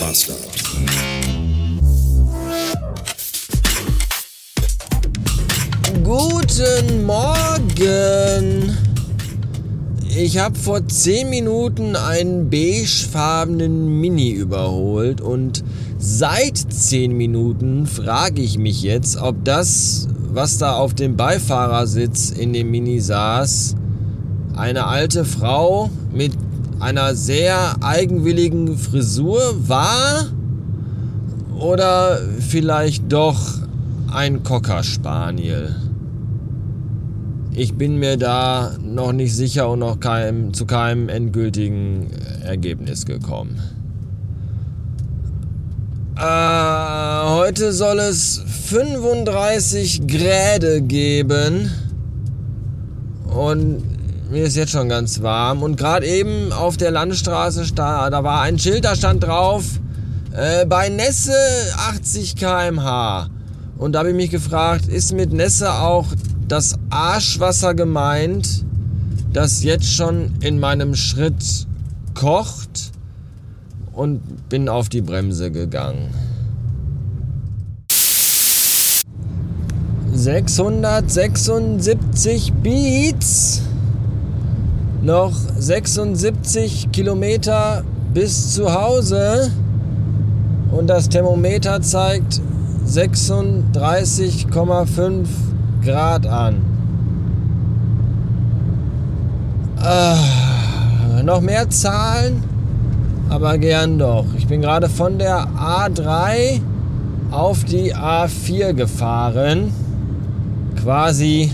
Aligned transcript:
Bastard. 0.00 0.38
Guten 6.04 7.04
Morgen. 7.04 8.76
Ich 10.16 10.38
habe 10.38 10.56
vor 10.58 10.86
10 10.86 11.28
Minuten 11.28 11.96
einen 11.96 12.48
beigefarbenen 12.48 14.00
Mini 14.00 14.30
überholt 14.30 15.20
und 15.20 15.64
seit 15.98 16.56
10 16.56 17.16
Minuten 17.16 17.86
frage 17.86 18.42
ich 18.42 18.56
mich 18.58 18.82
jetzt, 18.82 19.16
ob 19.16 19.44
das, 19.44 20.08
was 20.32 20.58
da 20.58 20.74
auf 20.74 20.94
dem 20.94 21.16
Beifahrersitz 21.16 22.30
in 22.30 22.52
dem 22.52 22.70
Mini 22.70 23.00
saß, 23.00 23.74
eine 24.56 24.86
alte 24.86 25.24
Frau 25.24 25.90
mit 26.12 26.32
einer 26.80 27.14
sehr 27.14 27.76
eigenwilligen 27.82 28.76
Frisur 28.78 29.40
war 29.68 30.26
oder 31.58 32.20
vielleicht 32.40 33.12
doch 33.12 33.38
ein 34.12 34.42
Cocker 34.42 34.82
Spaniel. 34.82 35.74
Ich 37.52 37.74
bin 37.74 37.96
mir 37.98 38.16
da 38.16 38.76
noch 38.80 39.12
nicht 39.12 39.34
sicher 39.34 39.68
und 39.68 39.80
noch 39.80 39.98
keinem, 39.98 40.54
zu 40.54 40.64
keinem 40.64 41.08
endgültigen 41.08 42.10
Ergebnis 42.44 43.04
gekommen. 43.04 43.58
Äh, 46.16 47.28
heute 47.30 47.72
soll 47.72 47.98
es 47.98 48.42
35 48.66 50.06
Grade 50.06 50.82
geben 50.82 51.70
und 53.24 53.97
mir 54.30 54.44
ist 54.44 54.56
jetzt 54.56 54.72
schon 54.72 54.88
ganz 54.88 55.22
warm. 55.22 55.62
Und 55.62 55.76
gerade 55.76 56.06
eben 56.06 56.52
auf 56.52 56.76
der 56.76 56.90
Landstraße, 56.90 57.72
da 57.74 58.24
war 58.24 58.42
ein 58.42 58.58
Schild, 58.58 58.84
da 58.84 58.94
stand 58.94 59.24
drauf, 59.24 59.64
äh, 60.32 60.66
bei 60.66 60.88
Nässe 60.88 61.32
80 61.90 62.36
km/h. 62.36 63.28
Und 63.78 63.92
da 63.92 64.00
habe 64.00 64.10
ich 64.10 64.16
mich 64.16 64.30
gefragt, 64.30 64.88
ist 64.88 65.12
mit 65.12 65.32
Nässe 65.32 65.72
auch 65.72 66.06
das 66.46 66.74
Arschwasser 66.90 67.74
gemeint, 67.74 68.64
das 69.32 69.62
jetzt 69.62 69.92
schon 69.92 70.34
in 70.40 70.58
meinem 70.58 70.94
Schritt 70.94 71.66
kocht? 72.14 72.92
Und 73.92 74.48
bin 74.48 74.68
auf 74.68 74.88
die 74.88 75.00
Bremse 75.00 75.50
gegangen. 75.50 76.14
676 80.12 82.52
Beats 82.62 83.62
noch 85.08 85.32
76 85.58 86.92
Kilometer 86.92 87.82
bis 88.12 88.52
zu 88.52 88.74
Hause 88.74 89.50
und 90.70 90.88
das 90.88 91.08
Thermometer 91.08 91.80
zeigt 91.80 92.42
36,5 92.86 95.26
Grad 95.82 96.26
an. 96.26 96.56
Äh, 99.82 101.22
noch 101.22 101.40
mehr 101.40 101.70
Zahlen, 101.70 102.44
aber 103.30 103.56
gern 103.56 103.98
doch. 103.98 104.26
Ich 104.36 104.46
bin 104.46 104.60
gerade 104.60 104.90
von 104.90 105.18
der 105.18 105.48
A3 105.56 106.60
auf 107.30 107.64
die 107.64 107.96
A4 107.96 108.74
gefahren, 108.74 109.72
quasi 110.82 111.50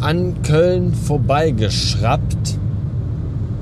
an 0.00 0.42
Köln 0.42 0.92
vorbeigeschraubt. 0.94 2.58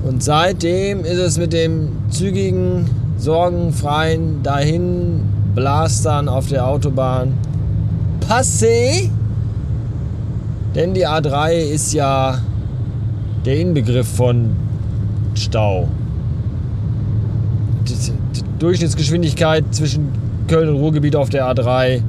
Und 0.03 0.21
seitdem 0.21 1.05
ist 1.05 1.17
es 1.17 1.37
mit 1.37 1.53
dem 1.53 1.89
zügigen, 2.09 2.89
sorgenfreien 3.17 4.43
dahin 4.43 5.21
Blastern 5.55 6.27
auf 6.27 6.47
der 6.49 6.67
Autobahn 6.67 7.33
passé. 8.27 9.09
Denn 10.75 10.93
die 10.93 11.07
A3 11.07 11.53
ist 11.53 11.93
ja 11.93 12.39
der 13.45 13.59
Inbegriff 13.59 14.07
von 14.07 14.55
Stau. 15.35 15.87
Die 17.87 18.59
Durchschnittsgeschwindigkeit 18.59 19.63
zwischen 19.71 20.09
Köln 20.47 20.69
und 20.69 20.75
Ruhrgebiet 20.75 21.15
auf 21.15 21.29
der 21.29 21.45
A3 21.45 22.01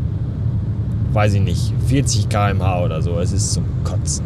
weiß 1.15 1.35
ich 1.35 1.43
nicht, 1.43 1.73
40 1.87 2.29
km/h 2.29 2.85
oder 2.85 3.01
so. 3.01 3.19
Es 3.21 3.33
ist 3.33 3.53
zum 3.53 3.65
Kotzen. 3.85 4.25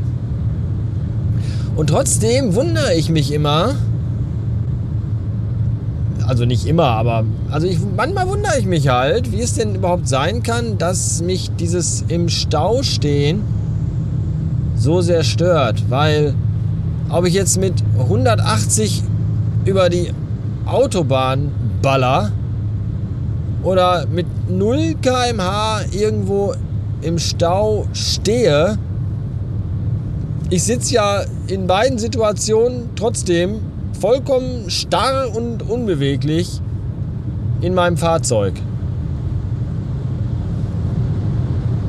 Und 1.76 1.90
trotzdem 1.90 2.54
wundere 2.54 2.94
ich 2.94 3.10
mich 3.10 3.32
immer, 3.32 3.74
also 6.26 6.44
nicht 6.44 6.66
immer, 6.66 6.86
aber 6.86 7.24
also 7.50 7.66
ich, 7.66 7.78
manchmal 7.96 8.28
wundere 8.28 8.58
ich 8.58 8.66
mich 8.66 8.88
halt, 8.88 9.30
wie 9.32 9.40
es 9.40 9.54
denn 9.54 9.76
überhaupt 9.76 10.08
sein 10.08 10.42
kann, 10.42 10.78
dass 10.78 11.22
mich 11.22 11.50
dieses 11.60 12.04
im 12.08 12.28
Stau 12.28 12.82
stehen 12.82 13.42
so 14.74 15.00
sehr 15.00 15.22
stört, 15.22 15.84
weil 15.90 16.34
ob 17.10 17.26
ich 17.26 17.34
jetzt 17.34 17.60
mit 17.60 17.74
180 17.98 19.02
über 19.64 19.88
die 19.88 20.12
Autobahn 20.66 21.50
baller 21.82 22.32
oder 23.62 24.06
mit 24.06 24.26
0 24.48 24.94
km/h 25.00 25.82
irgendwo 25.92 26.54
im 27.02 27.18
Stau 27.18 27.86
stehe, 27.92 28.78
ich 30.50 30.62
sitze 30.62 30.94
ja 30.94 31.24
in 31.46 31.66
beiden 31.66 31.98
Situationen 31.98 32.88
trotzdem 32.96 33.56
vollkommen 34.00 34.70
starr 34.70 35.34
und 35.34 35.68
unbeweglich 35.68 36.62
in 37.60 37.74
meinem 37.74 37.96
Fahrzeug. 37.96 38.52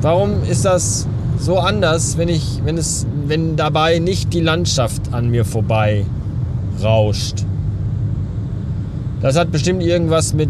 Warum 0.02 0.42
ist 0.50 0.66
das 0.66 1.06
so 1.38 1.60
anders, 1.60 2.18
wenn 2.18 2.30
ich, 2.30 2.62
wenn 2.64 2.78
es, 2.78 3.06
wenn 3.28 3.56
dabei 3.56 4.00
nicht 4.00 4.34
die 4.34 4.42
Landschaft 4.42 5.14
an 5.14 5.30
mir 5.30 5.46
vorbei 5.46 6.04
rauscht? 6.82 7.46
Das 9.22 9.38
hat 9.38 9.52
bestimmt 9.52 9.84
irgendwas 9.84 10.34
mit 10.34 10.50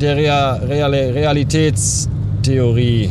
der 0.00 0.16
Real 0.16 0.58
Realitätstheorie 0.66 3.10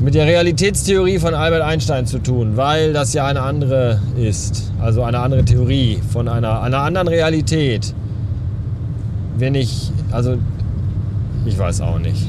mit 0.00 0.14
der 0.14 0.26
Realitätstheorie 0.26 1.18
von 1.18 1.34
Albert 1.34 1.62
Einstein 1.62 2.06
zu 2.06 2.18
tun, 2.18 2.56
weil 2.56 2.92
das 2.92 3.12
ja 3.12 3.26
eine 3.26 3.42
andere 3.42 4.00
ist. 4.16 4.72
Also 4.80 5.02
eine 5.02 5.18
andere 5.18 5.44
Theorie 5.44 6.00
von 6.12 6.26
einer, 6.28 6.62
einer 6.62 6.78
anderen 6.78 7.08
Realität. 7.08 7.94
Wenn 9.36 9.54
ich, 9.54 9.90
also 10.10 10.38
ich 11.44 11.58
weiß 11.58 11.82
auch 11.82 11.98
nicht. 11.98 12.26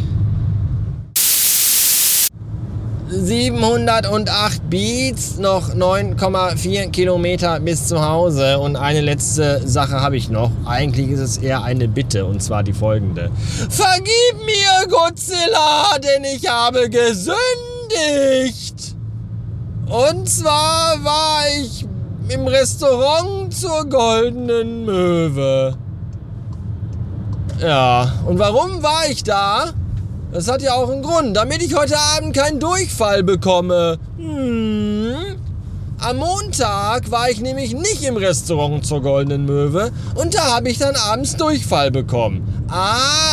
708 3.11 4.69
Beats, 4.69 5.37
noch 5.37 5.73
9,4 5.73 6.91
Kilometer 6.91 7.59
bis 7.59 7.87
zu 7.87 8.01
Hause. 8.01 8.57
Und 8.59 8.77
eine 8.77 9.01
letzte 9.01 9.61
Sache 9.67 9.99
habe 9.99 10.15
ich 10.15 10.29
noch. 10.29 10.51
Eigentlich 10.65 11.09
ist 11.09 11.19
es 11.19 11.37
eher 11.37 11.63
eine 11.63 11.89
Bitte, 11.89 12.25
und 12.25 12.41
zwar 12.41 12.63
die 12.63 12.73
folgende. 12.73 13.29
Vergib 13.69 14.45
mir, 14.45 14.87
Godzilla, 14.87 15.97
denn 15.99 16.23
ich 16.23 16.47
habe 16.47 16.89
gesündigt. 16.89 17.60
Und 19.87 20.29
zwar 20.29 21.03
war 21.03 21.43
ich 21.61 21.85
im 22.29 22.47
Restaurant 22.47 23.53
zur 23.53 23.85
Goldenen 23.85 24.85
Möwe. 24.85 25.75
Ja, 27.59 28.13
und 28.25 28.39
warum 28.39 28.81
war 28.81 29.07
ich 29.09 29.23
da? 29.23 29.71
Das 30.31 30.49
hat 30.49 30.61
ja 30.61 30.75
auch 30.75 30.89
einen 30.89 31.01
Grund, 31.01 31.35
damit 31.35 31.61
ich 31.61 31.75
heute 31.75 31.97
Abend 31.97 32.35
keinen 32.35 32.59
Durchfall 32.59 33.21
bekomme. 33.21 33.99
Hm. 34.17 35.15
Am 35.99 36.17
Montag 36.17 37.11
war 37.11 37.29
ich 37.29 37.41
nämlich 37.41 37.75
nicht 37.75 38.03
im 38.03 38.17
Restaurant 38.17 38.83
zur 38.85 39.01
Goldenen 39.01 39.45
Möwe 39.45 39.91
und 40.15 40.33
da 40.33 40.55
habe 40.55 40.69
ich 40.69 40.79
dann 40.79 40.95
abends 40.95 41.35
Durchfall 41.35 41.91
bekommen. 41.91 42.65
Ah, 42.69 43.30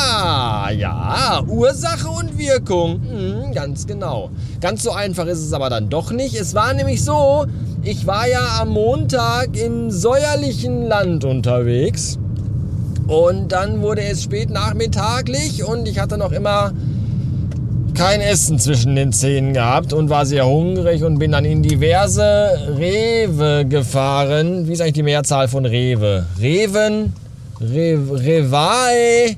ja, 0.70 1.42
Ursache 1.46 2.08
und 2.08 2.38
Wirkung. 2.38 3.00
Hm, 3.02 3.52
ganz 3.52 3.86
genau. 3.86 4.30
Ganz 4.60 4.82
so 4.82 4.92
einfach 4.92 5.26
ist 5.26 5.38
es 5.38 5.52
aber 5.52 5.70
dann 5.70 5.88
doch 5.88 6.10
nicht. 6.12 6.34
Es 6.34 6.54
war 6.54 6.74
nämlich 6.74 7.04
so, 7.04 7.46
ich 7.82 8.06
war 8.06 8.28
ja 8.28 8.60
am 8.60 8.70
Montag 8.70 9.56
im 9.56 9.90
säuerlichen 9.90 10.86
Land 10.86 11.24
unterwegs. 11.24 12.18
Und 13.06 13.52
dann 13.52 13.80
wurde 13.80 14.02
es 14.02 14.22
spät 14.22 14.50
nachmittaglich 14.50 15.64
und 15.64 15.88
ich 15.88 15.98
hatte 15.98 16.18
noch 16.18 16.32
immer 16.32 16.72
kein 17.94 18.20
Essen 18.20 18.58
zwischen 18.58 18.94
den 18.94 19.12
Zähnen 19.12 19.54
gehabt 19.54 19.92
und 19.92 20.08
war 20.08 20.24
sehr 20.24 20.46
hungrig 20.46 21.02
und 21.02 21.18
bin 21.18 21.32
dann 21.32 21.44
in 21.44 21.62
diverse 21.62 22.76
Rewe 22.78 23.64
gefahren. 23.66 24.68
Wie 24.68 24.72
ist 24.72 24.80
eigentlich 24.80 24.92
die 24.92 25.02
Mehrzahl 25.02 25.48
von 25.48 25.66
Rewe? 25.66 26.24
Reven, 26.38 27.12
Re 27.60 27.98
Revae, 28.12 29.36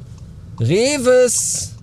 Reves. 0.61 1.75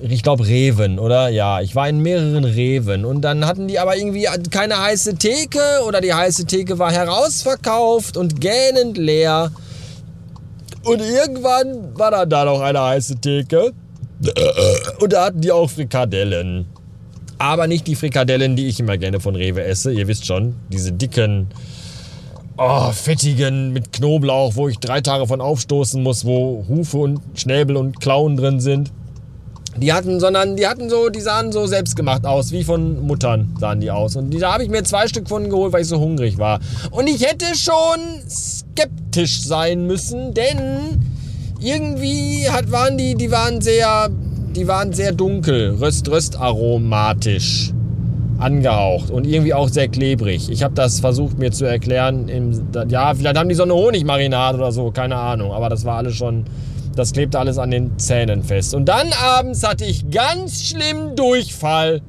Ich 0.00 0.22
glaube 0.22 0.46
Reven, 0.46 0.98
oder? 0.98 1.28
Ja, 1.28 1.60
ich 1.60 1.74
war 1.74 1.88
in 1.88 2.00
mehreren 2.00 2.44
Reven 2.44 3.04
und 3.04 3.22
dann 3.22 3.44
hatten 3.44 3.66
die 3.66 3.80
aber 3.80 3.96
irgendwie 3.96 4.28
keine 4.50 4.80
heiße 4.80 5.16
Theke 5.16 5.60
oder 5.86 6.00
die 6.00 6.14
heiße 6.14 6.44
Theke 6.44 6.78
war 6.78 6.92
herausverkauft 6.92 8.16
und 8.16 8.40
gähnend 8.40 8.96
leer. 8.96 9.50
Und 10.84 11.00
irgendwann 11.00 11.98
war 11.98 12.12
dann 12.12 12.30
da 12.30 12.44
noch 12.44 12.60
eine 12.60 12.80
heiße 12.80 13.16
Theke. 13.16 13.72
Und 15.00 15.12
da 15.12 15.26
hatten 15.26 15.40
die 15.40 15.50
auch 15.50 15.68
Frikadellen. 15.68 16.66
Aber 17.38 17.66
nicht 17.66 17.86
die 17.86 17.94
Frikadellen, 17.94 18.56
die 18.56 18.68
ich 18.68 18.80
immer 18.80 18.96
gerne 18.98 19.20
von 19.20 19.34
Rewe 19.36 19.62
esse. 19.64 19.92
Ihr 19.92 20.06
wisst 20.06 20.26
schon, 20.26 20.54
diese 20.70 20.92
dicken, 20.92 21.48
oh, 22.58 22.90
fettigen 22.92 23.72
mit 23.72 23.92
Knoblauch, 23.92 24.56
wo 24.56 24.68
ich 24.68 24.78
drei 24.78 25.00
Tage 25.00 25.26
von 25.26 25.40
aufstoßen 25.40 26.02
muss, 26.02 26.24
wo 26.24 26.64
Hufe 26.68 26.98
und 26.98 27.20
Schnäbel 27.34 27.76
und 27.76 28.00
Klauen 28.00 28.36
drin 28.36 28.60
sind. 28.60 28.92
Die 29.76 29.92
hatten, 29.92 30.18
sondern 30.18 30.56
die 30.56 30.66
hatten 30.66 30.90
so, 30.90 31.08
die 31.08 31.20
sahen 31.20 31.52
so 31.52 31.66
selbstgemacht 31.66 32.26
aus, 32.26 32.50
wie 32.50 32.64
von 32.64 33.06
Muttern 33.06 33.54
sahen 33.60 33.80
die 33.80 33.90
aus. 33.92 34.16
Und 34.16 34.36
da 34.40 34.52
habe 34.54 34.64
ich 34.64 34.70
mir 34.70 34.82
zwei 34.82 35.06
Stück 35.06 35.28
von 35.28 35.48
geholt, 35.48 35.72
weil 35.72 35.82
ich 35.82 35.88
so 35.88 36.00
hungrig 36.00 36.36
war. 36.38 36.58
Und 36.90 37.06
ich 37.06 37.24
hätte 37.24 37.46
schon 37.54 38.00
skeptisch 38.28 39.44
sein 39.44 39.86
müssen, 39.86 40.34
denn 40.34 41.00
irgendwie 41.60 42.48
hat, 42.50 42.72
waren 42.72 42.98
die, 42.98 43.14
die 43.14 43.30
waren 43.30 43.60
sehr, 43.60 44.08
die 44.56 44.66
waren 44.66 44.92
sehr 44.92 45.12
dunkel, 45.12 45.76
röst, 45.80 46.08
röstaromatisch 46.08 47.72
angehaucht 48.38 49.10
und 49.10 49.26
irgendwie 49.26 49.54
auch 49.54 49.68
sehr 49.68 49.88
klebrig. 49.88 50.48
Ich 50.50 50.62
habe 50.62 50.74
das 50.74 51.00
versucht 51.00 51.38
mir 51.38 51.50
zu 51.50 51.64
erklären. 51.64 52.28
Im, 52.28 52.68
ja, 52.88 53.14
vielleicht 53.14 53.36
haben 53.36 53.48
die 53.48 53.54
so 53.54 53.64
eine 53.64 53.74
Honigmarinade 53.74 54.58
oder 54.58 54.72
so, 54.72 54.90
keine 54.90 55.16
Ahnung. 55.16 55.52
Aber 55.52 55.68
das 55.68 55.84
war 55.84 55.96
alles 55.96 56.14
schon 56.14 56.44
das 56.98 57.12
klebte 57.12 57.38
alles 57.38 57.58
an 57.58 57.70
den 57.70 57.96
Zähnen 57.98 58.42
fest. 58.42 58.74
Und 58.74 58.86
dann 58.86 59.12
abends 59.12 59.66
hatte 59.66 59.84
ich 59.84 60.10
ganz 60.10 60.64
schlimm 60.64 61.14
Durchfall. 61.14 62.02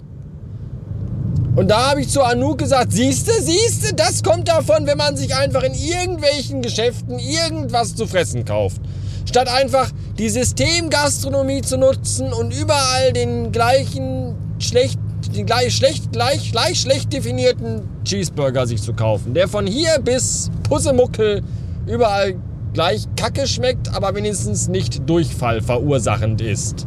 Und 1.56 1.70
da 1.70 1.92
habe 1.92 2.02
ich 2.02 2.10
zu 2.10 2.24
Anouk 2.24 2.58
gesagt, 2.58 2.94
siehste, 2.94 3.32
siehste, 3.42 3.94
das 3.94 4.24
kommt 4.24 4.48
davon, 4.48 4.88
wenn 4.88 4.98
man 4.98 5.16
sich 5.16 5.36
einfach 5.36 5.64
in 5.64 5.74
irgendwelchen 5.74 6.62
Geschäften 6.62 7.20
irgendwas 7.20 7.96
zu 7.96 8.08
fressen 8.08 8.46
kauft. 8.46 8.82
Statt 9.26 9.48
einfach 9.48 9.92
die 10.18 10.30
Systemgastronomie 10.30 11.62
zu 11.62 11.78
nutzen 11.78 12.34
und 12.34 12.52
überall 12.52 13.14
den 13.14 13.52
gleichen 13.52 14.36
schlecht, 14.58 15.00
den 15.36 15.46
gleich 15.46 15.76
schlecht, 15.76 16.12
gleich, 16.12 16.52
gleich 16.52 16.82
schlecht 16.82 17.14
definierten 17.14 17.82
Cheeseburger 18.04 18.66
sich 18.68 18.82
zu 18.82 18.94
kaufen. 18.94 19.34
Der 19.34 19.48
von 19.48 19.68
hier 19.68 20.00
bis 20.00 20.50
Pussemuckel 20.68 21.42
überall 21.88 22.36
gleich 22.74 23.06
kacke 23.16 23.48
schmeckt, 23.48 23.94
aber 23.94 24.16
wenigstens 24.16 24.68
nicht 24.68 25.08
Durchfall 25.10 25.62
verursachend 25.62 26.42
ist. 26.42 26.86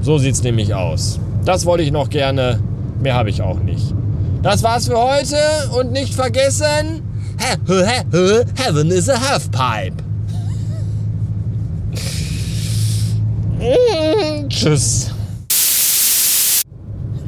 So 0.00 0.18
sieht's 0.18 0.42
nämlich 0.42 0.74
aus. 0.74 1.18
Das 1.44 1.66
wollte 1.66 1.82
ich 1.82 1.90
noch 1.90 2.10
gerne, 2.10 2.60
mehr 3.00 3.14
habe 3.14 3.30
ich 3.30 3.42
auch 3.42 3.58
nicht. 3.60 3.94
Das 4.42 4.62
war's 4.62 4.86
für 4.86 4.98
heute 4.98 5.36
und 5.76 5.92
nicht 5.92 6.14
vergessen, 6.14 7.02
Heaven 8.56 8.90
is 8.90 9.08
a 9.08 9.18
Halfpipe. 9.18 9.96
Tschüss. 14.48 15.10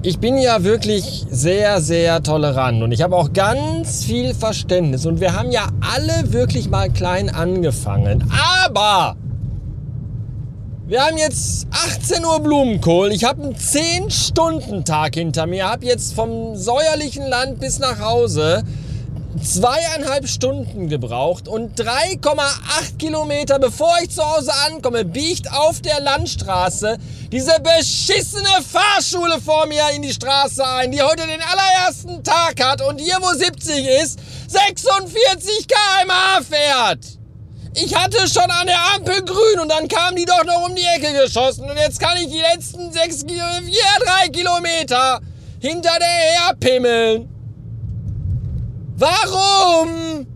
Ich 0.02 0.18
bin 0.18 0.38
ja 0.38 0.64
wirklich 0.64 1.26
sehr, 1.30 1.82
sehr 1.82 2.22
tolerant 2.22 2.82
und 2.82 2.90
ich 2.90 3.02
habe 3.02 3.14
auch 3.14 3.34
ganz 3.34 4.02
viel 4.02 4.32
Verständnis 4.32 5.04
und 5.04 5.20
wir 5.20 5.34
haben 5.34 5.50
ja 5.50 5.68
alle 5.82 6.32
wirklich 6.32 6.70
mal 6.70 6.88
klein 6.88 7.28
angefangen. 7.28 8.24
Aber 8.64 9.16
wir 10.86 11.02
haben 11.02 11.18
jetzt 11.18 11.66
18 11.70 12.24
Uhr 12.24 12.40
Blumenkohl. 12.40 13.12
Ich 13.12 13.24
habe 13.24 13.42
einen 13.42 13.54
10-Stunden-Tag 13.54 15.16
hinter 15.16 15.46
mir. 15.46 15.68
Habe 15.68 15.84
jetzt 15.84 16.14
vom 16.14 16.56
säuerlichen 16.56 17.28
Land 17.28 17.60
bis 17.60 17.78
nach 17.78 18.00
Hause 18.00 18.62
zweieinhalb 19.38 20.28
Stunden 20.28 20.88
gebraucht 20.88 21.46
und 21.46 21.80
3,8 21.80 22.98
Kilometer 22.98 23.58
bevor 23.58 23.94
ich 24.02 24.10
zu 24.10 24.22
Hause 24.22 24.52
ankomme, 24.66 25.04
biegt 25.04 25.50
auf 25.52 25.80
der 25.80 26.00
Landstraße 26.00 26.98
diese 27.30 27.54
beschissene 27.60 28.48
Fahrschule 28.66 29.40
vor 29.40 29.66
mir 29.66 29.84
in 29.94 30.02
die 30.02 30.12
Straße 30.12 30.66
ein, 30.66 30.90
die 30.90 31.00
heute 31.00 31.26
den 31.26 31.40
allerersten 31.42 32.24
Tag 32.24 32.62
hat 32.62 32.82
und 32.82 33.00
hier, 33.00 33.18
wo 33.20 33.32
70 33.32 33.86
ist, 34.02 34.18
46 34.48 35.68
km/h 35.68 36.42
fährt. 36.42 37.04
Ich 37.74 37.94
hatte 37.94 38.28
schon 38.28 38.50
an 38.50 38.66
der 38.66 38.80
Ampel 38.96 39.22
grün 39.24 39.60
und 39.62 39.68
dann 39.68 39.86
kam 39.86 40.16
die 40.16 40.24
doch 40.24 40.44
noch 40.44 40.68
um 40.68 40.74
die 40.74 40.82
Ecke 40.82 41.12
geschossen 41.12 41.70
und 41.70 41.76
jetzt 41.76 42.00
kann 42.00 42.16
ich 42.16 42.28
die 42.28 42.42
letzten 42.52 42.92
6 42.92 43.26
Kilometer, 43.26 44.04
3 44.24 44.28
Kilometer 44.30 45.20
hinter 45.60 45.96
der 46.00 46.08
her 46.08 46.56
pimmeln. 46.58 47.39
Warum? 49.00 50.26